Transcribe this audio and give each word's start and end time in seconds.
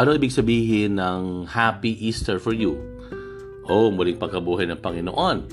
Ano 0.00 0.16
ibig 0.16 0.32
sabihin 0.32 0.96
ng 0.96 1.44
Happy 1.44 1.92
Easter 1.92 2.40
for 2.40 2.56
you? 2.56 2.80
Oh, 3.68 3.92
muling 3.92 4.16
pagkabuhay 4.16 4.64
ng 4.72 4.80
Panginoon. 4.80 5.44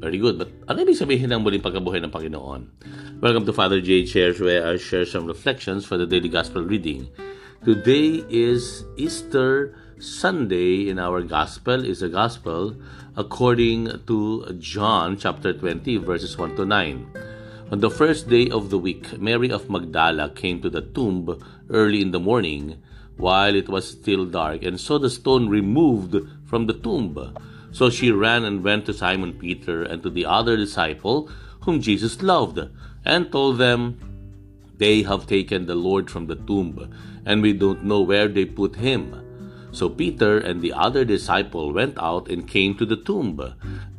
Very 0.00 0.16
good. 0.16 0.40
But 0.40 0.48
ano 0.72 0.88
ibig 0.88 0.96
sabihin 0.96 1.28
ng 1.28 1.44
muling 1.44 1.60
pagkabuhay 1.60 2.00
ng 2.00 2.08
Panginoon? 2.08 2.64
Welcome 3.20 3.44
to 3.44 3.52
Father 3.52 3.76
J. 3.84 4.08
Shares 4.08 4.40
where 4.40 4.64
I 4.64 4.80
share 4.80 5.04
some 5.04 5.28
reflections 5.28 5.84
for 5.84 6.00
the 6.00 6.08
daily 6.08 6.32
gospel 6.32 6.64
reading. 6.64 7.12
Today 7.60 8.24
is 8.32 8.88
Easter 8.96 9.76
Sunday 10.00 10.88
in 10.88 10.96
our 10.96 11.20
gospel 11.20 11.84
is 11.84 12.00
a 12.00 12.08
gospel 12.08 12.80
according 13.20 14.00
to 14.08 14.48
John 14.56 15.20
chapter 15.20 15.52
20 15.52 16.00
verses 16.00 16.40
1 16.40 16.56
to 16.56 16.64
9. 16.64 17.68
On 17.68 17.84
the 17.84 17.92
first 17.92 18.32
day 18.32 18.48
of 18.48 18.72
the 18.72 18.80
week, 18.80 19.20
Mary 19.20 19.52
of 19.52 19.68
Magdala 19.68 20.32
came 20.32 20.64
to 20.64 20.72
the 20.72 20.80
tomb 20.80 21.28
early 21.68 22.00
in 22.00 22.16
the 22.16 22.22
morning 22.24 22.80
while 23.20 23.54
it 23.54 23.68
was 23.68 23.88
still 23.88 24.24
dark 24.24 24.62
and 24.62 24.80
saw 24.80 24.98
the 24.98 25.10
stone 25.10 25.48
removed 25.48 26.16
from 26.46 26.66
the 26.66 26.74
tomb. 26.74 27.36
So 27.72 27.90
she 27.90 28.10
ran 28.10 28.44
and 28.44 28.64
went 28.64 28.86
to 28.86 28.94
Simon 28.94 29.34
Peter 29.34 29.82
and 29.82 30.02
to 30.02 30.10
the 30.10 30.26
other 30.26 30.56
disciple 30.56 31.30
whom 31.62 31.80
Jesus 31.80 32.22
loved, 32.22 32.58
and 33.04 33.30
told 33.30 33.58
them, 33.58 33.98
They 34.78 35.02
have 35.02 35.26
taken 35.26 35.66
the 35.66 35.74
Lord 35.74 36.10
from 36.10 36.26
the 36.26 36.36
tomb, 36.36 36.92
and 37.26 37.42
we 37.42 37.52
don't 37.52 37.84
know 37.84 38.00
where 38.00 38.28
they 38.28 38.46
put 38.46 38.76
him. 38.76 39.14
So 39.72 39.88
Peter 39.88 40.38
and 40.38 40.62
the 40.62 40.72
other 40.72 41.04
disciple 41.04 41.72
went 41.72 41.96
out 41.98 42.28
and 42.28 42.48
came 42.48 42.74
to 42.76 42.86
the 42.86 42.96
tomb. 42.96 43.38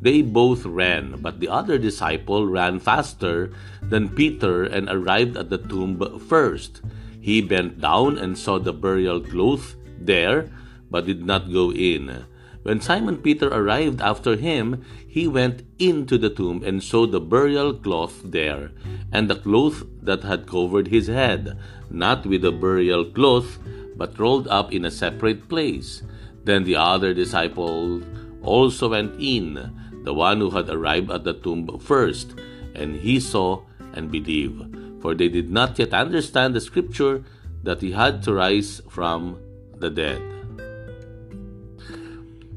They 0.00 0.20
both 0.20 0.66
ran, 0.66 1.22
but 1.22 1.40
the 1.40 1.48
other 1.48 1.78
disciple 1.78 2.46
ran 2.46 2.78
faster 2.78 3.52
than 3.80 4.10
Peter 4.10 4.64
and 4.64 4.88
arrived 4.90 5.36
at 5.36 5.48
the 5.48 5.58
tomb 5.58 5.96
first. 6.18 6.82
He 7.22 7.40
bent 7.40 7.80
down 7.80 8.18
and 8.18 8.36
saw 8.36 8.58
the 8.58 8.72
burial 8.74 9.20
cloth 9.20 9.76
there, 9.96 10.50
but 10.90 11.06
did 11.06 11.24
not 11.24 11.52
go 11.52 11.72
in. 11.72 12.26
When 12.64 12.80
Simon 12.80 13.16
Peter 13.18 13.46
arrived 13.46 14.00
after 14.02 14.34
him, 14.34 14.82
he 15.06 15.26
went 15.26 15.62
into 15.78 16.18
the 16.18 16.30
tomb 16.30 16.62
and 16.64 16.82
saw 16.82 17.06
the 17.06 17.20
burial 17.20 17.74
cloth 17.74 18.22
there, 18.24 18.72
and 19.12 19.30
the 19.30 19.38
cloth 19.38 19.84
that 20.02 20.22
had 20.22 20.46
covered 20.46 20.88
his 20.88 21.06
head, 21.06 21.58
not 21.90 22.26
with 22.26 22.42
the 22.42 22.50
burial 22.50 23.04
cloth, 23.04 23.58
but 23.96 24.18
rolled 24.18 24.48
up 24.48 24.72
in 24.72 24.84
a 24.84 24.90
separate 24.90 25.48
place. 25.48 26.02
Then 26.44 26.64
the 26.64 26.76
other 26.76 27.14
disciple 27.14 28.02
also 28.42 28.90
went 28.90 29.14
in, 29.20 29.70
the 30.02 30.14
one 30.14 30.40
who 30.40 30.50
had 30.50 30.68
arrived 30.68 31.10
at 31.10 31.22
the 31.22 31.34
tomb 31.34 31.78
first, 31.78 32.34
and 32.74 32.96
he 32.96 33.20
saw 33.20 33.62
and 33.94 34.10
believed. 34.10 34.74
For 35.02 35.18
they 35.18 35.28
did 35.28 35.50
not 35.50 35.76
yet 35.78 35.92
understand 35.92 36.54
the 36.54 36.62
scripture 36.62 37.26
that 37.66 37.82
he 37.82 37.90
had 37.90 38.22
to 38.24 38.32
rise 38.32 38.80
from 38.88 39.42
the 39.82 39.90
dead. 39.90 40.22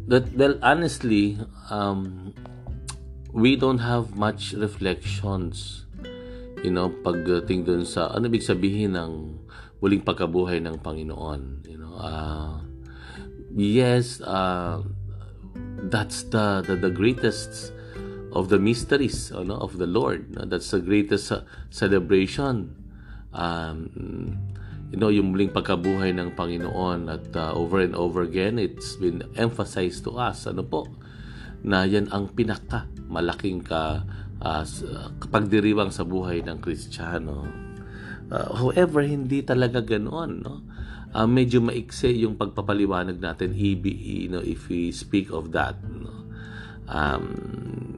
that 0.08 0.30
well 0.38 0.58
honestly 0.62 1.38
um, 1.70 2.34
we 3.34 3.56
don't 3.56 3.82
have 3.82 4.16
much 4.16 4.54
reflections 4.54 5.86
you 6.64 6.72
know 6.72 6.90
pagdating 7.04 7.66
dun 7.66 7.84
sa 7.86 8.14
ano 8.14 8.30
ibig 8.30 8.46
sabihin 8.46 8.94
ng 8.94 9.42
muling 9.82 10.06
pagkabuhay 10.06 10.62
ng 10.62 10.78
Panginoon 10.80 11.66
you 11.66 11.78
know 11.78 11.98
uh, 11.98 12.62
yes 13.54 14.22
uh, 14.22 14.82
that's 15.90 16.30
the, 16.30 16.62
the 16.70 16.78
the 16.78 16.92
greatest 16.94 17.74
of 18.36 18.52
the 18.52 18.60
mysteries 18.60 19.32
know, 19.32 19.56
of 19.58 19.80
the 19.80 19.88
Lord 19.88 20.36
no? 20.36 20.44
that's 20.46 20.70
the 20.76 20.84
greatest 20.84 21.32
uh, 21.32 21.42
celebration 21.72 22.76
um, 23.36 23.90
you 24.96 24.98
know, 24.98 25.12
yung 25.12 25.36
muling 25.36 25.52
pagkabuhay 25.52 26.16
ng 26.16 26.40
Panginoon 26.40 27.12
at 27.12 27.28
uh, 27.36 27.52
over 27.52 27.82
and 27.82 27.98
over 27.98 28.24
again, 28.24 28.56
it's 28.56 28.96
been 28.96 29.26
emphasized 29.36 30.06
to 30.06 30.16
us, 30.16 30.46
ano 30.46 30.64
po, 30.64 30.88
na 31.66 31.84
yan 31.84 32.08
ang 32.14 32.32
pinaka 32.32 32.88
malaking 33.10 33.60
ka, 33.60 34.08
uh, 34.40 34.64
kapagdiriwang 35.20 35.90
sa 35.90 36.06
buhay 36.06 36.46
ng 36.46 36.62
Kristiyano. 36.62 37.44
Uh, 38.32 38.56
however, 38.56 39.04
hindi 39.04 39.44
talaga 39.44 39.84
ganoon, 39.84 40.32
no? 40.42 40.64
Uh, 41.16 41.28
medyo 41.28 41.64
maikse 41.64 42.12
yung 42.12 42.36
pagpapaliwanag 42.36 43.20
natin 43.24 43.56
if, 43.56 43.80
you 43.88 44.28
know, 44.28 44.44
if 44.44 44.68
we 44.68 44.92
speak 44.92 45.32
of 45.32 45.56
that. 45.56 45.80
No? 45.88 46.12
Um, 46.92 47.95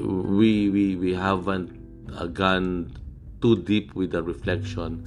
we, 0.00 0.70
we, 0.70 0.96
we 0.96 1.12
haven't 1.14 1.70
uh, 2.12 2.26
gone 2.26 2.92
too 3.40 3.60
deep 3.60 3.94
with 3.94 4.12
the 4.12 4.22
reflection 4.22 5.04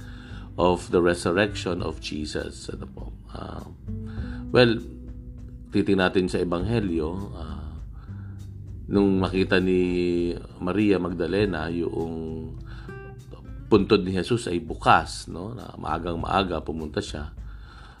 of 0.58 0.90
the 0.90 1.02
resurrection 1.02 1.82
of 1.82 1.98
Jesus. 1.98 2.70
Ano 2.70 2.86
po? 2.90 3.04
Uh, 3.34 3.66
well, 4.50 4.78
titingnan 5.70 6.10
natin 6.10 6.26
sa 6.30 6.42
Ebanghelyo, 6.42 7.08
uh, 7.34 7.68
nung 8.88 9.20
makita 9.20 9.60
ni 9.60 10.32
Maria 10.58 10.96
Magdalena 10.96 11.68
yung 11.68 12.56
puntod 13.68 14.00
ni 14.00 14.16
Jesus 14.16 14.48
ay 14.48 14.64
bukas, 14.64 15.28
no? 15.28 15.52
Na 15.52 15.76
maagang 15.76 16.16
maaga 16.16 16.64
pumunta 16.64 17.04
siya. 17.04 17.36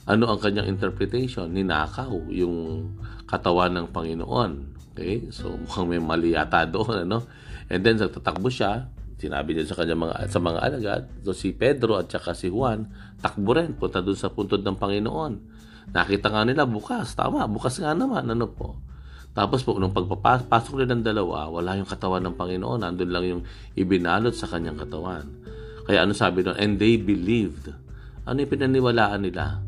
Ano 0.08 0.32
ang 0.32 0.40
kanyang 0.40 0.72
interpretation? 0.72 1.52
Ninakaw 1.52 2.32
yung 2.32 2.88
katawan 3.28 3.76
ng 3.76 3.86
Panginoon. 3.92 4.77
Okay? 4.98 5.30
So 5.30 5.54
mukhang 5.62 5.86
may 5.86 6.02
mali 6.02 6.34
yata 6.34 6.66
doon, 6.66 7.06
ano? 7.06 7.24
And 7.70 7.86
then, 7.86 7.96
tatakbo 8.02 8.50
siya, 8.50 8.90
sinabi 9.18 9.54
niya 9.54 9.70
sa 9.70 9.76
kanya 9.78 9.94
mga 9.98 10.14
sa 10.30 10.38
mga 10.38 10.58
alagad, 10.62 11.02
so 11.26 11.34
si 11.34 11.54
Pedro 11.54 11.98
at 11.98 12.10
saka 12.10 12.32
si 12.34 12.50
Juan, 12.50 12.86
takbo 13.18 13.54
rin 13.54 13.74
punta 13.74 13.98
doon 14.02 14.18
sa 14.18 14.30
puntod 14.30 14.62
ng 14.62 14.78
Panginoon. 14.78 15.32
Nakita 15.92 16.28
nga 16.28 16.42
nila 16.44 16.68
bukas, 16.68 17.16
tama, 17.16 17.46
bukas 17.48 17.80
nga 17.80 17.96
naman, 17.96 18.28
ano 18.28 18.46
po. 18.50 18.76
Tapos 19.32 19.62
po, 19.62 19.78
nung 19.78 19.94
pagpapasok 19.94 20.82
rin 20.82 20.90
ng 20.98 21.04
dalawa, 21.06 21.46
wala 21.46 21.78
yung 21.78 21.86
katawan 21.86 22.26
ng 22.26 22.34
Panginoon, 22.34 22.82
nandun 22.82 23.10
lang 23.12 23.24
yung 23.24 23.42
ibinalot 23.78 24.34
sa 24.34 24.50
kanyang 24.50 24.74
katawan. 24.74 25.24
Kaya 25.86 26.04
ano 26.04 26.12
sabi 26.12 26.42
doon? 26.42 26.58
And 26.58 26.76
they 26.76 26.98
believed. 26.98 27.72
Ano 28.28 28.36
yung 28.42 28.50
pinaniwalaan 28.50 29.24
nila? 29.24 29.62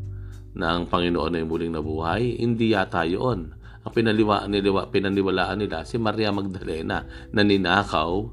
Na 0.53 0.75
ang 0.75 0.85
Panginoon 0.91 1.39
ay 1.39 1.43
muling 1.47 1.73
nabuhay? 1.73 2.37
Hindi 2.37 2.75
yata 2.75 3.07
yun. 3.07 3.57
Ang 3.81 3.93
pinaliwa, 3.97 4.45
niliwa, 4.45 4.93
pinaniwalaan 4.93 5.57
nila 5.57 5.81
si 5.85 5.97
Maria 5.97 6.29
Magdalena 6.29 7.05
na 7.33 7.41
ninakaw 7.41 8.29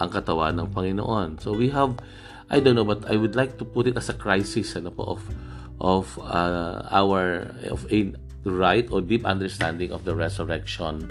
ang 0.00 0.08
katawan 0.12 0.56
ng 0.60 0.68
Panginoon. 0.72 1.40
So 1.40 1.56
we 1.56 1.72
have, 1.72 1.96
I 2.52 2.60
don't 2.60 2.76
know, 2.76 2.88
but 2.88 3.08
I 3.08 3.16
would 3.16 3.36
like 3.36 3.56
to 3.60 3.64
put 3.64 3.88
it 3.88 3.96
as 3.96 4.12
a 4.12 4.16
crisis 4.16 4.76
ano 4.76 4.92
po, 4.92 5.16
of 5.16 5.22
of 5.80 6.20
uh, 6.20 6.84
our 6.92 7.48
of 7.72 7.88
a 7.88 8.12
right 8.44 8.84
or 8.92 9.00
deep 9.00 9.24
understanding 9.24 9.92
of 9.92 10.04
the 10.04 10.12
resurrection 10.12 11.08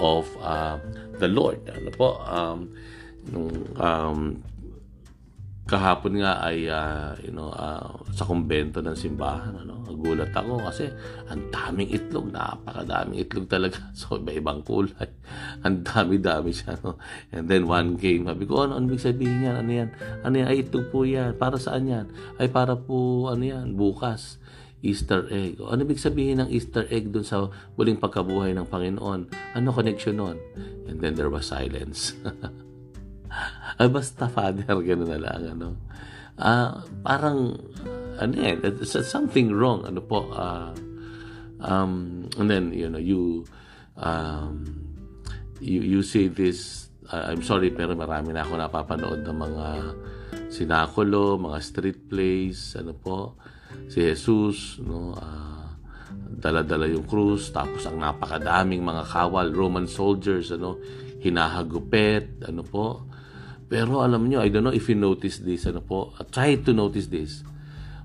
of 0.00 0.28
uh, 0.40 0.80
the 1.20 1.28
Lord. 1.28 1.60
Ano 1.68 1.92
po, 1.92 2.20
um, 2.24 2.72
um, 3.76 4.40
kahapon 5.66 6.22
nga 6.22 6.38
ay 6.46 6.70
uh, 6.70 7.18
you 7.26 7.34
know 7.34 7.50
uh, 7.50 7.98
sa 8.14 8.22
kumbento 8.22 8.78
ng 8.78 8.94
simbahan 8.94 9.50
ano? 9.50 9.82
Nagulat 9.82 10.30
ako 10.30 10.62
kasi 10.62 10.86
ang 11.26 11.50
daming 11.50 11.90
itlog 11.90 12.30
napakadaming 12.30 13.26
itlog 13.26 13.50
talaga. 13.50 13.82
So 13.98 14.22
iba-ibang 14.22 14.62
kulay. 14.62 15.10
Ang 15.66 15.82
dami-dami 15.82 16.54
siya 16.54 16.78
no? 16.86 17.02
And 17.34 17.50
then 17.50 17.66
one 17.66 17.98
came 17.98 18.30
sabi 18.30 18.46
ko 18.46 18.62
ano 18.62 18.78
ano 18.78 18.94
ibig 18.94 19.02
sabihin 19.02 19.42
yan? 19.42 19.56
Ano 19.58 19.70
yan? 19.74 19.88
Ano 20.22 20.34
yan? 20.38 20.46
Ay 20.46 20.56
itlog 20.62 20.86
po 20.94 21.02
yan. 21.02 21.34
Para 21.34 21.58
saan 21.58 21.90
yan? 21.90 22.06
Ay 22.38 22.46
para 22.46 22.78
po 22.78 23.26
ano 23.26 23.42
yan? 23.42 23.74
Bukas. 23.74 24.38
Easter 24.86 25.26
egg. 25.34 25.58
Ano 25.66 25.82
ibig 25.82 25.98
sabihin 25.98 26.46
ng 26.46 26.50
Easter 26.54 26.86
egg 26.94 27.10
dun 27.10 27.26
sa 27.26 27.50
muling 27.74 27.98
pagkabuhay 27.98 28.54
ng 28.54 28.70
Panginoon? 28.70 29.20
Ano 29.58 29.74
connection 29.74 30.14
nun? 30.14 30.38
And 30.86 31.02
then 31.02 31.18
there 31.18 31.32
was 31.32 31.50
silence. 31.50 32.14
Ay, 33.76 33.88
basta 33.92 34.28
father, 34.30 34.64
gano'n 34.64 35.10
na 35.10 35.20
lang, 35.20 35.42
ano. 35.56 35.68
Ah, 36.36 36.48
uh, 36.48 36.72
parang, 37.00 37.56
ano 38.16 38.32
eh, 38.40 38.56
something 38.84 39.52
wrong, 39.52 39.84
ano 39.84 40.00
po, 40.04 40.28
uh, 40.32 40.72
um, 41.60 42.24
and 42.36 42.48
then, 42.48 42.72
you 42.72 42.88
know, 42.88 43.00
you, 43.00 43.44
um, 43.96 44.64
you, 45.60 45.80
you 45.80 46.00
see 46.04 46.28
this, 46.28 46.88
uh, 47.12 47.32
I'm 47.32 47.44
sorry, 47.44 47.72
pero 47.72 47.96
marami 47.96 48.32
na 48.32 48.44
ako 48.44 48.60
napapanood 48.60 49.24
ng 49.24 49.38
mga 49.38 49.66
sinakulo, 50.52 51.40
mga 51.40 51.58
street 51.60 52.00
plays, 52.08 52.76
ano 52.76 52.92
po, 52.96 53.36
si 53.88 54.04
Jesus, 54.04 54.80
no, 54.80 55.16
uh, 55.16 55.68
dala-dala 56.36 56.84
yung 56.88 57.08
krus, 57.08 57.48
tapos 57.48 57.88
ang 57.88 58.00
napakadaming 58.00 58.84
mga 58.84 59.08
kawal, 59.08 59.52
Roman 59.52 59.88
soldiers, 59.88 60.52
ano, 60.52 60.76
hinahagupit, 61.24 62.44
ano 62.44 62.60
po, 62.60 63.08
pero 63.66 64.02
alam 64.02 64.30
nyo, 64.30 64.42
I 64.42 64.50
don't 64.50 64.62
know 64.62 64.74
if 64.74 64.86
you 64.86 64.94
notice 64.94 65.42
this, 65.42 65.66
ano 65.66 65.82
po, 65.82 66.14
try 66.30 66.54
to 66.62 66.70
notice 66.70 67.10
this. 67.10 67.42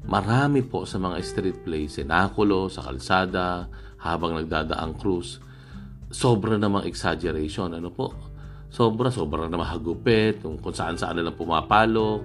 Marami 0.01 0.65
po 0.65 0.89
sa 0.89 0.97
mga 0.97 1.21
street 1.21 1.61
plays, 1.61 2.01
sinakulo, 2.01 2.65
sa 2.73 2.81
kalsada, 2.81 3.69
habang 4.01 4.33
nagdadaang 4.33 4.97
cruise, 4.97 5.37
sobra 6.09 6.57
namang 6.57 6.89
exaggeration, 6.89 7.77
ano 7.77 7.93
po. 7.93 8.11
Sobra, 8.71 9.11
sobra 9.11 9.45
na 9.51 9.59
mahagupit, 9.59 10.41
kung, 10.41 10.57
kung 10.57 10.73
saan 10.73 10.95
saan 10.95 11.19
na 11.19 11.27
lang 11.27 11.35
pumapalo. 11.35 12.23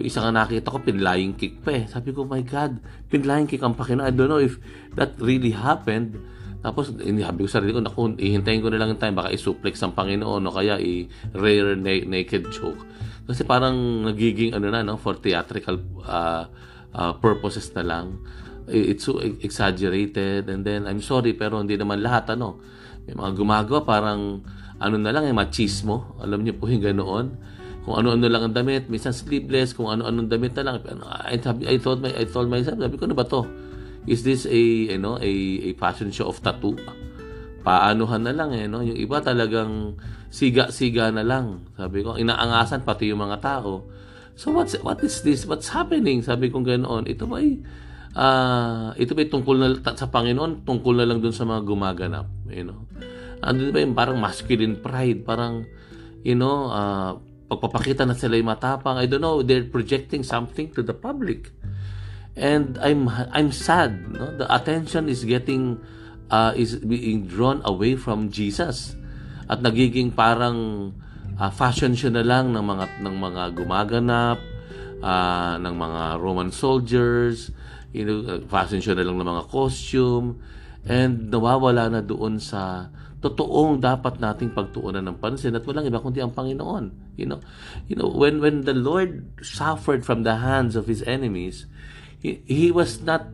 Yung 0.00 0.06
isa 0.08 0.24
nga 0.24 0.32
nakita 0.32 0.72
ko, 0.72 0.80
pinlying 0.80 1.36
kick 1.36 1.60
pa 1.60 1.76
eh. 1.78 1.84
Sabi 1.84 2.16
ko, 2.16 2.24
my 2.24 2.40
God, 2.42 2.80
pinlying 3.12 3.44
kick 3.44 3.60
ang 3.60 3.76
Panginoon. 3.76 4.08
I 4.08 4.10
don't 4.10 4.32
know 4.32 4.40
if 4.40 4.56
that 4.96 5.14
really 5.20 5.52
happened. 5.52 6.16
Tapos, 6.62 6.94
sabi 6.94 7.38
ko 7.42 7.48
sa 7.50 7.58
sarili 7.58 7.74
ko, 7.74 7.82
naku, 7.82 8.14
ihintayin 8.22 8.62
ko 8.62 8.70
na 8.70 8.78
lang 8.78 8.94
yung 8.94 9.02
time, 9.02 9.18
baka 9.18 9.34
isuplex 9.34 9.82
ang 9.82 9.98
Panginoon 9.98 10.46
o 10.46 10.50
kaya 10.54 10.78
i-rare 10.78 11.74
na- 11.74 12.06
naked 12.06 12.54
choke. 12.54 12.78
Kasi 13.26 13.42
parang 13.42 14.06
nagiging, 14.06 14.54
ano 14.54 14.70
na, 14.70 14.86
no, 14.86 14.94
for 14.94 15.18
theatrical 15.18 15.82
uh, 16.06 16.46
uh, 16.94 17.12
purposes 17.18 17.66
na 17.74 17.82
lang. 17.82 18.22
It's 18.70 19.02
so 19.02 19.18
exaggerated. 19.18 20.46
And 20.46 20.62
then, 20.62 20.86
I'm 20.86 21.02
sorry, 21.02 21.34
pero 21.34 21.58
hindi 21.58 21.74
naman 21.74 21.98
lahat, 21.98 22.38
ano. 22.38 22.62
May 23.10 23.18
mga 23.18 23.34
gumagawa, 23.34 23.82
parang, 23.82 24.46
ano 24.78 24.96
na 25.02 25.10
lang, 25.10 25.26
eh, 25.26 25.34
machismo. 25.34 26.14
Alam 26.22 26.46
niyo 26.46 26.54
po 26.62 26.70
yung 26.70 26.82
ganoon 26.82 27.26
kung 27.82 27.98
ano-ano 27.98 28.26
lang 28.30 28.42
ang 28.46 28.54
damit, 28.54 28.86
minsan 28.86 29.10
sleeveless, 29.10 29.74
kung 29.74 29.90
ano-anong 29.90 30.30
damit 30.30 30.54
na 30.54 30.62
lang. 30.62 30.74
I, 31.26 31.34
I, 31.66 31.76
thought 31.82 31.98
my, 31.98 32.14
I 32.14 32.22
told 32.30 32.46
myself, 32.46 32.78
sabi 32.78 32.94
ko, 32.94 33.10
ano 33.10 33.18
ba 33.18 33.26
to? 33.26 33.42
Is 34.06 34.26
this 34.26 34.46
a, 34.46 34.62
you 34.90 34.98
know, 34.98 35.18
a, 35.22 35.32
a 35.68 35.70
fashion 35.78 36.10
show 36.10 36.26
of 36.26 36.42
tattoo? 36.42 36.74
Paanohan 37.62 38.26
na 38.26 38.34
lang 38.34 38.50
eh, 38.50 38.66
no? 38.66 38.82
Yung 38.82 38.98
iba 38.98 39.22
talagang 39.22 39.94
siga-siga 40.32 41.14
na 41.14 41.22
lang. 41.22 41.62
Sabi 41.78 42.02
ko, 42.02 42.18
inaangasan 42.18 42.82
pati 42.82 43.14
yung 43.14 43.22
mga 43.22 43.38
tao. 43.38 43.86
So 44.34 44.50
what's 44.50 44.74
what 44.80 44.98
is 45.04 45.22
this? 45.22 45.46
What's 45.46 45.70
happening? 45.70 46.24
Sabi 46.24 46.50
ko 46.50 46.64
ganoon. 46.64 47.06
Ito 47.06 47.28
ba 47.28 47.38
ay 47.38 47.60
uh, 48.16 48.90
ito 48.96 49.12
ba 49.12 49.22
tungkol 49.28 49.56
na 49.60 49.68
sa 49.94 50.08
Panginoon, 50.08 50.64
tungkol 50.64 50.98
na 50.98 51.06
lang 51.06 51.20
dun 51.20 51.36
sa 51.36 51.44
mga 51.44 51.62
gumaganap, 51.62 52.26
you 52.48 52.64
know? 52.64 52.88
Ano 53.44 53.70
ba 53.70 53.78
yung 53.78 53.94
parang 53.94 54.18
masculine 54.18 54.80
pride, 54.80 55.22
parang 55.22 55.68
you 56.22 56.38
know, 56.38 56.70
uh, 56.70 57.18
pagpapakita 57.50 58.06
na 58.06 58.16
sila 58.16 58.38
yung 58.38 58.48
matapang. 58.48 58.96
I 58.96 59.06
don't 59.10 59.20
know, 59.20 59.42
they're 59.42 59.66
projecting 59.66 60.22
something 60.22 60.70
to 60.72 60.80
the 60.80 60.94
public. 60.94 61.50
And 62.32 62.80
I'm 62.80 63.08
I'm 63.08 63.52
sad, 63.52 64.08
no? 64.08 64.32
The 64.32 64.48
attention 64.48 65.12
is 65.12 65.24
getting 65.28 65.80
uh, 66.32 66.56
is 66.56 66.80
being 66.80 67.28
drawn 67.28 67.60
away 67.68 67.94
from 67.94 68.32
Jesus. 68.32 68.96
At 69.52 69.60
nagiging 69.60 70.16
parang 70.16 70.90
uh, 71.36 71.52
fashion 71.52 71.92
show 71.92 72.08
na 72.08 72.24
lang 72.24 72.56
ng 72.56 72.64
mga 72.64 73.04
ng 73.04 73.16
mga 73.20 73.42
gumaganap, 73.52 74.38
uh, 75.04 75.60
ng 75.60 75.74
mga 75.76 76.02
Roman 76.24 76.48
soldiers, 76.48 77.52
you 77.92 78.08
know, 78.08 78.40
fashion 78.48 78.80
show 78.80 78.96
na 78.96 79.04
lang 79.04 79.20
ng 79.20 79.28
mga 79.28 79.44
costume 79.52 80.40
and 80.82 81.30
nawawala 81.30 81.92
na 81.92 82.00
doon 82.02 82.42
sa 82.42 82.90
totoong 83.22 83.78
dapat 83.78 84.18
nating 84.18 84.50
pagtuunan 84.50 85.06
ng 85.06 85.22
pansin 85.22 85.54
at 85.54 85.62
walang 85.62 85.86
iba 85.86 86.02
kundi 86.02 86.18
ang 86.18 86.34
Panginoon. 86.34 87.14
You 87.14 87.30
know, 87.30 87.38
you 87.86 87.94
know 87.94 88.10
when 88.10 88.42
when 88.42 88.66
the 88.66 88.74
Lord 88.74 89.30
suffered 89.44 90.02
from 90.02 90.26
the 90.26 90.42
hands 90.42 90.74
of 90.74 90.90
his 90.90 91.06
enemies, 91.06 91.70
he, 92.22 92.40
he 92.46 92.70
was 92.70 93.02
not 93.02 93.26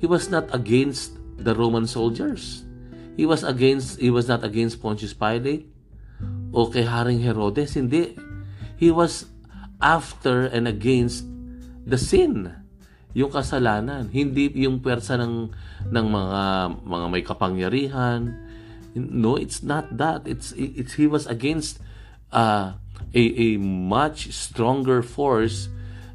he 0.00 0.08
was 0.08 0.32
not 0.32 0.48
against 0.56 1.14
the 1.36 1.52
Roman 1.52 1.86
soldiers. 1.86 2.64
He 3.14 3.28
was 3.28 3.44
against 3.44 4.00
he 4.00 4.08
was 4.08 4.26
not 4.26 4.42
against 4.42 4.80
Pontius 4.80 5.12
Pilate 5.12 5.68
o 6.50 6.72
kay 6.72 6.88
Haring 6.88 7.20
Herodes, 7.20 7.76
hindi. 7.76 8.16
He 8.80 8.88
was 8.88 9.28
after 9.84 10.48
and 10.48 10.64
against 10.64 11.28
the 11.84 11.96
sin 11.96 12.52
yung 13.10 13.32
kasalanan 13.32 14.06
hindi 14.12 14.52
yung 14.54 14.78
pwersa 14.78 15.18
ng 15.18 15.50
ng 15.88 16.06
mga 16.12 16.42
mga 16.84 17.06
may 17.10 17.24
kapangyarihan 17.26 18.38
No, 18.94 19.36
it's 19.36 19.62
not 19.62 19.96
that. 19.98 20.26
It's 20.26 20.52
it's 20.52 20.94
he 20.94 21.06
was 21.06 21.26
against 21.26 21.78
uh, 22.32 22.74
a 23.14 23.22
a 23.22 23.56
much 23.58 24.32
stronger 24.34 25.02
force 25.02 25.68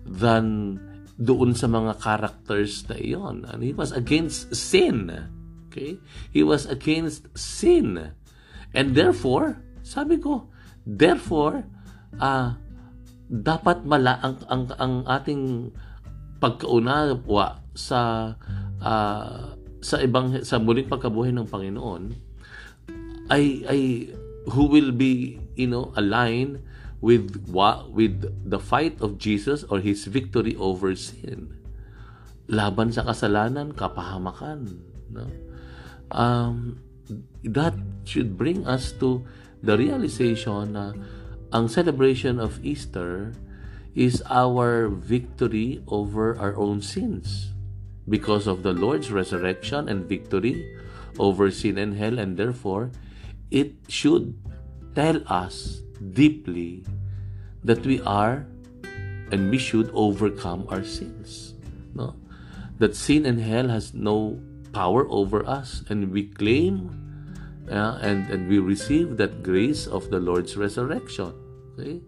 than 0.03 0.79
doon 1.15 1.55
sa 1.55 1.71
mga 1.71 1.95
characters 1.99 2.83
na 2.91 2.99
iyon. 2.99 3.47
And 3.47 3.63
he 3.63 3.71
was 3.71 3.95
against 3.95 4.51
sin. 4.51 5.11
Okay? 5.71 5.99
He 6.31 6.43
was 6.43 6.67
against 6.67 7.31
sin. 7.35 8.15
And 8.75 8.95
therefore, 8.95 9.63
sabi 9.79 10.19
ko, 10.19 10.51
therefore, 10.83 11.63
uh, 12.19 12.59
dapat 13.31 13.87
mala 13.87 14.19
ang, 14.21 14.35
ang, 14.51 14.63
ang 14.75 14.93
ating 15.07 15.71
pagkaunawa 16.37 17.63
sa 17.73 18.33
uh, 18.83 19.55
sa 19.81 19.95
ibang 20.01 20.41
sa 20.41 20.57
muling 20.57 20.89
pagkabuhay 20.89 21.29
ng 21.33 21.45
Panginoon 21.45 22.03
I 23.29 23.65
I 23.65 23.79
who 24.49 24.69
will 24.69 24.93
be 24.93 25.41
you 25.57 25.69
know 25.69 25.89
aligned 25.97 26.61
with 27.01 27.47
what 27.47 27.91
with 27.91 28.23
the 28.43 28.59
fight 28.59 28.99
of 29.01 29.17
Jesus 29.17 29.63
or 29.67 29.79
his 29.79 30.05
victory 30.05 30.55
over 30.55 30.95
sin. 30.95 31.53
Laban 32.47 32.93
sa 32.93 33.03
kasalanan 33.03 33.73
kapahamakan 33.73 34.79
no? 35.11 35.25
Um 36.13 36.79
that 37.45 37.73
should 38.05 38.37
bring 38.37 38.65
us 38.65 38.93
to 38.97 39.25
the 39.61 39.77
realization 39.77 40.73
na 40.73 40.93
ang 41.53 41.69
celebration 41.69 42.41
of 42.41 42.57
Easter 42.65 43.33
is 43.95 44.21
our 44.27 44.89
victory 44.89 45.79
over 45.87 46.35
our 46.35 46.57
own 46.57 46.81
sins 46.81 47.55
because 48.09 48.45
of 48.45 48.61
the 48.61 48.73
Lord's 48.73 49.09
resurrection 49.09 49.87
and 49.87 50.05
victory 50.05 50.61
over 51.17 51.49
sin 51.49 51.77
and 51.77 51.95
hell 51.95 52.19
and 52.19 52.37
therefore 52.37 52.91
it 53.49 53.73
should 53.87 54.35
tell 54.93 55.21
us 55.31 55.84
deeply 55.99 56.83
that 57.63 57.85
we 57.85 58.01
are 58.01 58.45
and 59.31 59.49
we 59.49 59.57
should 59.57 59.89
overcome 59.93 60.65
our 60.69 60.83
sins. 60.83 61.53
No? 61.93 62.15
That 62.77 62.95
sin 62.95 63.25
and 63.25 63.41
hell 63.41 63.69
has 63.69 63.93
no 63.93 64.39
power 64.73 65.07
over 65.09 65.47
us 65.47 65.83
and 65.89 66.11
we 66.11 66.27
claim 66.27 66.91
uh, 67.71 67.97
and, 68.01 68.29
and 68.29 68.47
we 68.47 68.59
receive 68.59 69.17
that 69.17 69.41
grace 69.41 69.87
of 69.87 70.09
the 70.09 70.19
Lord's 70.19 70.57
resurrection. 70.57 71.33
Okay? 71.73 72.01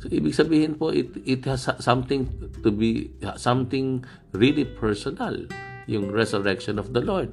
So, 0.00 0.08
ibig 0.08 0.36
sabihin 0.36 0.76
po, 0.76 0.92
it, 0.92 1.12
it 1.24 1.44
has 1.48 1.68
something 1.80 2.28
to 2.60 2.70
be, 2.70 3.12
something 3.36 4.04
really 4.32 4.64
personal, 4.64 5.48
yung 5.86 6.12
resurrection 6.12 6.78
of 6.78 6.92
the 6.92 7.00
Lord. 7.00 7.32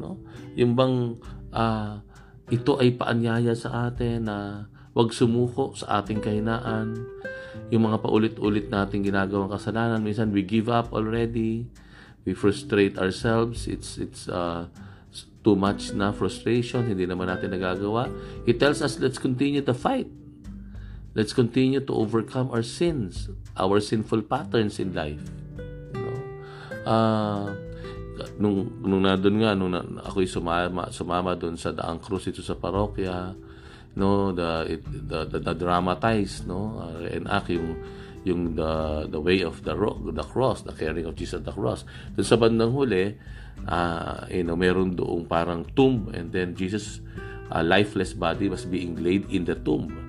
No? 0.00 0.20
Yung 0.56 0.76
bang, 0.76 1.16
uh, 1.52 2.00
ito 2.52 2.78
ay 2.78 2.94
paanyaya 2.94 3.56
sa 3.58 3.90
atin 3.90 4.28
na 4.28 4.68
huwag 4.96 5.12
sumuko 5.12 5.76
sa 5.76 6.00
ating 6.00 6.24
kahinaan. 6.24 6.96
Yung 7.68 7.84
mga 7.84 8.00
paulit-ulit 8.00 8.72
nating 8.72 9.04
ginagawang 9.04 9.52
kasalanan, 9.52 10.00
minsan 10.00 10.32
we 10.32 10.40
give 10.40 10.72
up 10.72 10.88
already. 10.96 11.68
We 12.24 12.32
frustrate 12.32 12.96
ourselves. 12.96 13.68
It's 13.68 14.00
it's 14.00 14.24
uh, 14.26 14.72
too 15.44 15.54
much 15.54 15.92
na 15.92 16.10
frustration, 16.16 16.88
hindi 16.88 17.04
naman 17.04 17.28
natin 17.28 17.52
nagagawa. 17.52 18.08
It 18.48 18.56
tells 18.56 18.80
us 18.80 18.96
let's 18.96 19.20
continue 19.20 19.60
the 19.60 19.76
fight. 19.76 20.08
Let's 21.12 21.36
continue 21.36 21.80
to 21.84 21.92
overcome 21.92 22.50
our 22.50 22.64
sins, 22.64 23.28
our 23.56 23.78
sinful 23.78 24.26
patterns 24.26 24.80
in 24.80 24.96
life. 24.96 25.22
You 25.94 26.00
know? 26.02 26.18
Uh, 26.82 27.46
nung 28.40 28.68
nung 28.80 29.04
nandun 29.04 29.44
nga 29.44 29.52
nung 29.52 29.76
na, 29.76 29.84
ako'y 30.08 30.24
sumama 30.24 30.88
sumama 30.88 31.36
doon 31.36 31.54
sa 31.60 31.72
Daang 31.72 32.00
Cruz 32.00 32.26
ito 32.26 32.40
sa 32.40 32.56
parokya 32.56 33.36
no 33.96 34.30
the 34.30 34.76
the, 34.84 35.24
the, 35.24 35.38
the 35.40 35.54
dramatized 35.56 36.44
no 36.44 36.76
uh, 36.76 37.00
enact 37.08 37.48
yung 37.48 37.80
yung 38.28 38.52
the 38.52 39.06
the 39.08 39.18
way 39.18 39.40
of 39.40 39.64
the 39.64 39.72
ro- 39.72 39.96
the 39.96 40.22
cross 40.22 40.62
the 40.62 40.74
carrying 40.76 41.08
of 41.08 41.16
Jesus 41.16 41.40
the 41.40 41.54
cross. 41.54 41.88
Doon 42.12 42.26
sa 42.28 42.36
bandang 42.36 42.76
huli 42.76 43.16
uh, 43.64 44.28
you 44.28 44.44
know 44.44 44.54
meron 44.54 44.92
doong 44.92 45.24
parang 45.24 45.64
tomb 45.72 46.12
and 46.12 46.28
then 46.34 46.52
Jesus 46.52 47.00
uh, 47.48 47.64
lifeless 47.64 48.12
body 48.12 48.52
was 48.52 48.68
being 48.68 49.00
laid 49.00 49.24
in 49.32 49.48
the 49.48 49.56
tomb. 49.56 50.04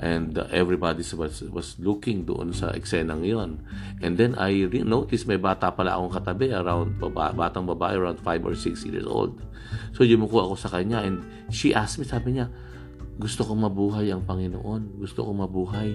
And 0.00 0.32
uh, 0.32 0.48
everybody 0.48 1.04
was 1.12 1.44
was 1.52 1.76
looking 1.76 2.24
doon 2.24 2.56
sa 2.56 2.72
eksenang 2.72 3.20
yon 3.20 3.60
and 4.00 4.16
then 4.16 4.32
I 4.40 4.64
re- 4.64 4.80
noticed 4.80 5.28
may 5.28 5.36
bata 5.36 5.70
pala 5.76 6.00
akong 6.00 6.16
katabi 6.16 6.56
around 6.56 6.96
baba, 6.96 7.36
batang 7.36 7.68
babae 7.68 8.00
around 8.00 8.18
5 8.24 8.48
or 8.48 8.56
6 8.56 8.88
years 8.88 9.04
old. 9.04 9.36
So 9.92 10.02
yumuko 10.08 10.40
ako 10.40 10.54
sa 10.56 10.72
kanya 10.72 11.04
and 11.04 11.20
she 11.52 11.76
asked 11.76 12.00
me 12.00 12.08
sabi 12.08 12.40
niya 12.40 12.48
gusto 13.20 13.44
kong 13.44 13.68
mabuhay 13.68 14.08
ang 14.10 14.24
Panginoon 14.24 14.96
gusto 14.96 15.22
kong 15.22 15.44
mabuhay 15.44 15.92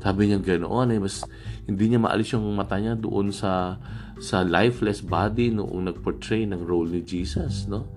sabi 0.00 0.30
niya 0.30 0.38
ganoon 0.40 0.96
eh 0.96 1.00
mas 1.02 1.26
hindi 1.68 1.90
niya 1.92 2.00
maalis 2.00 2.32
yung 2.32 2.46
mata 2.56 2.80
niya 2.80 2.96
doon 2.96 3.34
sa 3.34 3.76
sa 4.16 4.40
lifeless 4.46 5.04
body 5.04 5.52
noong 5.52 5.92
nagportray 5.92 6.48
ng 6.48 6.64
role 6.64 6.88
ni 6.88 7.04
Jesus 7.04 7.68
no 7.68 7.92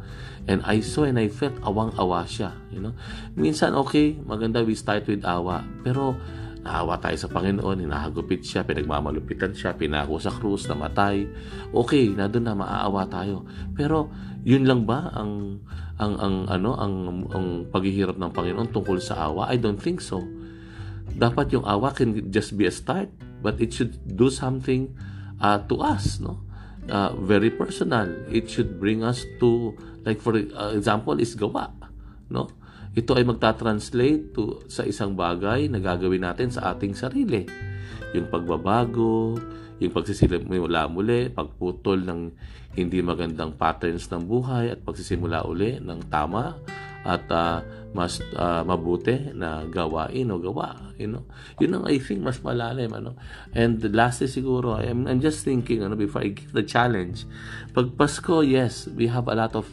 And 0.50 0.66
I 0.66 0.82
saw 0.82 1.06
and 1.06 1.22
I 1.22 1.30
felt 1.30 1.62
awang-awa 1.62 2.26
siya. 2.26 2.58
You 2.74 2.82
know? 2.82 2.94
Minsan, 3.38 3.78
okay, 3.86 4.18
maganda 4.18 4.66
we 4.66 4.74
start 4.74 5.06
with 5.06 5.22
awa. 5.22 5.62
Pero, 5.86 6.18
naawa 6.60 7.00
tayo 7.00 7.16
sa 7.16 7.32
Panginoon, 7.32 7.88
hinahagupit 7.88 8.44
siya, 8.44 8.68
pinagmamalupitan 8.68 9.56
siya, 9.56 9.76
pinako 9.76 10.20
sa 10.20 10.34
krus, 10.34 10.68
namatay. 10.68 11.24
Okay, 11.72 12.12
na 12.12 12.28
doon 12.28 12.46
na 12.52 12.56
maaawa 12.56 13.08
tayo. 13.08 13.48
Pero, 13.74 14.12
yun 14.44 14.68
lang 14.68 14.88
ba 14.88 15.12
ang 15.16 15.64
ang 16.00 16.16
ang 16.16 16.36
ano 16.48 16.80
ang 16.80 16.96
ang 17.36 17.48
paghihirap 17.68 18.16
ng 18.16 18.32
Panginoon 18.32 18.72
tungkol 18.72 19.00
sa 19.04 19.28
awa? 19.28 19.52
I 19.52 19.60
don't 19.60 19.80
think 19.80 20.00
so. 20.00 20.24
Dapat 21.12 21.56
yung 21.56 21.68
awa 21.68 21.92
can 21.92 22.32
just 22.32 22.56
be 22.56 22.68
a 22.68 22.74
start 22.74 23.12
but 23.44 23.60
it 23.60 23.76
should 23.76 23.96
do 24.16 24.32
something 24.32 24.92
uh, 25.40 25.60
to 25.68 25.80
us, 25.80 26.20
no? 26.20 26.44
Uh, 26.90 27.14
very 27.22 27.54
personal. 27.54 28.10
It 28.32 28.50
should 28.50 28.82
bring 28.82 29.06
us 29.06 29.22
to, 29.40 29.78
like 30.04 30.20
for 30.20 30.36
example, 30.74 31.20
is 31.20 31.36
gawa, 31.36 31.72
no? 32.32 32.50
Ito 32.98 33.14
ay 33.14 33.26
magta-translate 33.26 34.34
to 34.34 34.66
sa 34.66 34.82
isang 34.82 35.14
bagay 35.14 35.70
na 35.70 35.78
gagawin 35.78 36.26
natin 36.26 36.50
sa 36.50 36.74
ating 36.74 36.98
sarili. 36.98 37.46
Yung 38.18 38.30
pagbabago, 38.34 39.38
yung 39.78 39.94
pagsisimula 39.94 40.90
muli, 40.90 41.30
pagputol 41.30 42.02
ng 42.04 42.22
hindi 42.74 43.00
magandang 43.06 43.54
patterns 43.58 44.10
ng 44.10 44.26
buhay 44.26 44.74
at 44.74 44.80
pagsisimula 44.82 45.46
uli 45.46 45.78
ng 45.78 46.10
tama 46.10 46.58
at 47.08 47.26
uh, 47.32 47.64
mas 47.96 48.20
uh, 48.36 48.62
mabuti 48.68 49.32
na 49.34 49.66
gawain 49.66 50.30
o 50.30 50.38
gawa 50.38 50.94
you 51.00 51.08
know 51.08 51.24
yun 51.58 51.80
ang 51.80 51.88
I 51.88 51.98
think 51.98 52.22
mas 52.22 52.44
malalim 52.44 52.92
ano 52.92 53.16
and 53.56 53.82
lastly 53.96 54.28
siguro 54.28 54.78
I'm, 54.78 55.08
I'm 55.08 55.24
just 55.24 55.48
thinking 55.48 55.82
ano 55.82 55.96
before 55.96 56.22
I 56.22 56.36
give 56.36 56.52
the 56.52 56.62
challenge 56.62 57.24
pag 57.72 57.96
Pasko 57.96 58.44
yes 58.44 58.92
we 58.92 59.08
have 59.08 59.32
a 59.32 59.34
lot 59.34 59.56
of 59.56 59.66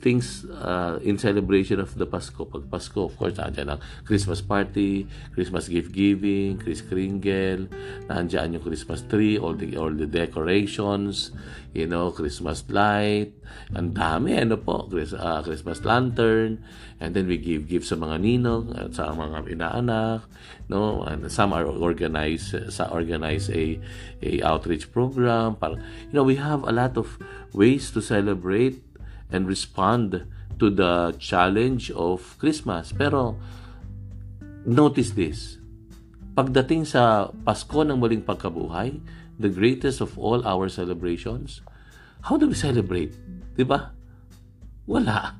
things 0.00 0.48
uh, 0.48 0.98
in 1.04 1.20
celebration 1.20 1.78
of 1.78 1.92
the 1.94 2.08
Pasko. 2.08 2.48
Pag 2.48 2.66
Pasko, 2.72 3.06
of 3.06 3.14
course, 3.20 3.36
nandiyan 3.36 3.76
ang 3.76 3.80
Christmas 4.08 4.40
party, 4.40 5.04
Christmas 5.36 5.68
gift 5.68 5.92
giving, 5.92 6.56
Chris 6.56 6.80
Kringle, 6.80 7.68
nandiyan 8.08 8.56
yung 8.56 8.64
Christmas 8.64 9.04
tree, 9.06 9.36
all 9.36 9.54
the, 9.54 9.76
all 9.76 9.92
the 9.92 10.08
decorations, 10.08 11.30
you 11.76 11.86
know, 11.86 12.10
Christmas 12.10 12.64
light, 12.72 13.30
ang 13.76 13.94
dami, 13.94 14.34
ano 14.40 14.58
po, 14.58 14.88
Chris, 14.88 15.14
uh, 15.14 15.44
Christmas 15.44 15.84
lantern, 15.84 16.58
and 16.98 17.14
then 17.14 17.30
we 17.30 17.38
give 17.38 17.70
give 17.70 17.84
sa 17.86 17.94
mga 17.94 18.18
ninong, 18.18 18.74
at 18.74 18.96
sa 18.96 19.14
mga 19.14 19.46
inaanak, 19.46 20.26
no, 20.66 21.04
and 21.06 21.28
some 21.30 21.54
are 21.54 21.68
organized, 21.68 22.56
sa 22.72 22.90
organize 22.90 23.46
a, 23.52 23.78
a 24.24 24.42
outreach 24.42 24.90
program, 24.90 25.54
para, 25.54 25.78
you 26.10 26.14
know, 26.16 26.26
we 26.26 26.40
have 26.40 26.66
a 26.66 26.72
lot 26.74 26.98
of 26.98 27.20
ways 27.54 27.92
to 27.94 28.02
celebrate 28.02 28.82
and 29.30 29.46
respond 29.46 30.26
to 30.60 30.68
the 30.68 31.16
challenge 31.16 31.88
of 31.96 32.36
Christmas. 32.36 32.92
Pero, 32.92 33.40
notice 34.68 35.16
this. 35.16 35.56
Pagdating 36.36 36.86
sa 36.86 37.32
Pasko 37.42 37.82
ng 37.82 37.96
muling 37.96 38.22
pagkabuhay, 38.22 39.00
the 39.40 39.48
greatest 39.48 40.04
of 40.04 40.14
all 40.20 40.44
our 40.44 40.68
celebrations, 40.68 41.64
how 42.28 42.36
do 42.36 42.46
we 42.46 42.54
celebrate? 42.54 43.16
Di 43.56 43.64
ba? 43.64 43.96
Wala. 44.84 45.34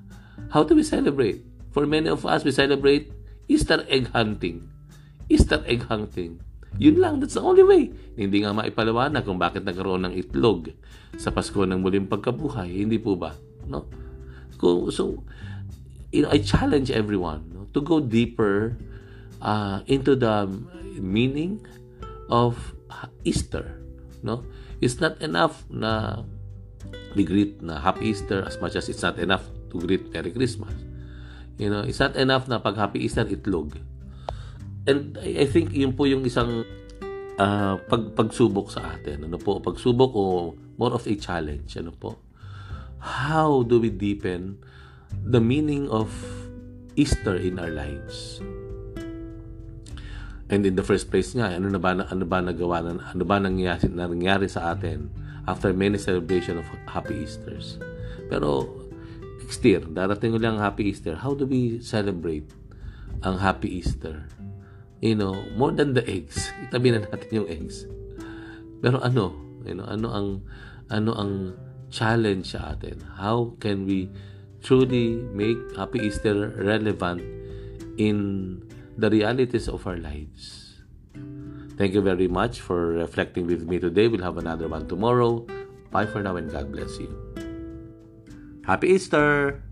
How 0.50 0.64
do 0.64 0.73
we 0.73 0.82
celebrate? 0.82 1.44
For 1.70 1.85
many 1.87 2.09
of 2.09 2.25
us, 2.25 2.42
we 2.42 2.50
celebrate 2.50 3.12
Easter 3.47 3.85
egg 3.87 4.11
hunting. 4.11 4.66
Easter 5.30 5.62
egg 5.68 5.87
hunting. 5.87 6.42
Yun 6.78 7.02
lang, 7.02 7.14
that's 7.18 7.35
the 7.35 7.42
only 7.42 7.66
way. 7.66 7.90
Hindi 8.14 8.47
nga 8.47 8.54
maipaliwanag 8.54 9.26
kung 9.26 9.38
bakit 9.38 9.66
nagkaroon 9.66 10.06
ng 10.06 10.14
itlog 10.14 10.70
sa 11.18 11.35
Pasko 11.35 11.66
ng 11.66 11.82
muling 11.82 12.06
pagkabuhay. 12.06 12.70
Hindi 12.70 12.97
po 13.02 13.18
ba? 13.18 13.35
No? 13.71 13.87
So 14.91 15.23
you 16.12 16.27
know 16.27 16.31
I 16.31 16.43
challenge 16.43 16.91
everyone 16.91 17.49
no, 17.55 17.65
to 17.73 17.81
go 17.81 18.03
deeper 18.03 18.77
uh, 19.41 19.81
into 19.87 20.19
the 20.19 20.50
meaning 20.99 21.65
of 22.29 22.59
Easter 23.25 23.81
no? 24.23 24.45
It's 24.81 25.00
not 25.00 25.21
enough 25.21 25.65
na 25.69 26.25
we 27.15 27.25
greet 27.25 27.61
na 27.61 27.81
Happy 27.81 28.12
Easter 28.12 28.45
as 28.45 28.57
much 28.61 28.77
as 28.77 28.89
it's 28.89 29.03
not 29.05 29.21
enough 29.21 29.45
to 29.71 29.81
greet 29.81 30.09
Merry 30.12 30.33
Christmas. 30.33 30.73
You 31.61 31.69
know 31.69 31.85
it's 31.85 32.00
not 32.00 32.17
enough 32.17 32.49
na 32.49 32.59
pag 32.59 32.77
Happy 32.77 33.05
Easter 33.05 33.25
itlog. 33.25 33.77
And 34.89 35.21
I, 35.21 35.45
I 35.45 35.47
think 35.47 35.77
yun 35.77 35.93
po 35.93 36.09
yung 36.09 36.25
isang 36.25 36.65
uh, 37.37 37.77
pag 37.85 38.17
pagsubok 38.17 38.73
sa 38.73 38.97
atin. 38.97 39.29
Ano 39.29 39.37
po 39.37 39.61
pagsubok 39.61 40.12
o 40.17 40.57
more 40.81 40.97
of 40.97 41.05
a 41.05 41.15
challenge 41.21 41.77
ano 41.77 41.93
po 41.93 42.17
how 43.00 43.64
do 43.64 43.80
we 43.80 43.88
deepen 43.88 44.61
the 45.25 45.40
meaning 45.40 45.88
of 45.88 46.12
Easter 46.95 47.35
in 47.35 47.59
our 47.59 47.73
lives? 47.73 48.45
And 50.50 50.66
in 50.66 50.76
the 50.76 50.85
first 50.85 51.09
place 51.09 51.33
nga, 51.33 51.57
ano 51.57 51.73
na 51.73 51.80
ba, 51.80 51.97
ano 51.97 52.25
ba 52.26 52.45
nagawa, 52.45 52.85
ano 52.85 53.25
ba 53.25 53.40
nangyari, 53.40 53.88
nangyari 53.88 54.47
sa 54.50 54.76
atin 54.76 55.09
after 55.49 55.73
many 55.73 55.97
celebration 55.97 56.59
of 56.59 56.66
Happy 56.90 57.23
Easters? 57.23 57.78
Pero 58.28 58.66
next 59.40 59.62
year, 59.62 59.80
darating 59.83 60.35
ulit 60.35 60.50
ang 60.50 60.59
Happy 60.59 60.90
Easter. 60.90 61.16
How 61.16 61.38
do 61.38 61.47
we 61.47 61.78
celebrate 61.80 62.50
ang 63.23 63.38
Happy 63.38 63.78
Easter? 63.78 64.26
You 64.99 65.16
know, 65.16 65.38
more 65.54 65.73
than 65.73 65.95
the 65.95 66.04
eggs. 66.04 66.50
Itabi 66.66 66.92
na 66.92 67.07
natin 67.07 67.30
yung 67.33 67.49
eggs. 67.49 67.87
Pero 68.83 68.99
ano, 69.00 69.33
you 69.64 69.78
know, 69.78 69.87
ano 69.87 70.09
ang 70.12 70.28
ano 70.90 71.11
ang 71.14 71.33
challenge 71.90 72.54
sa 72.54 72.75
atin. 72.75 73.02
How 73.18 73.59
can 73.61 73.85
we 73.85 74.09
truly 74.62 75.20
make 75.35 75.59
Happy 75.76 76.06
Easter 76.06 76.54
relevant 76.56 77.23
in 77.99 78.62
the 78.97 79.11
realities 79.11 79.68
of 79.68 79.87
our 79.87 79.99
lives? 79.99 80.78
Thank 81.76 81.94
you 81.94 82.02
very 82.02 82.28
much 82.28 82.61
for 82.61 82.97
reflecting 83.00 83.47
with 83.47 83.64
me 83.64 83.78
today. 83.78 84.09
We'll 84.09 84.25
have 84.25 84.38
another 84.38 84.68
one 84.68 84.87
tomorrow. 84.87 85.47
Bye 85.90 86.06
for 86.06 86.23
now 86.23 86.37
and 86.37 86.50
God 86.50 86.70
bless 86.70 86.99
you. 87.00 87.11
Happy 88.64 88.94
Easter! 88.94 89.62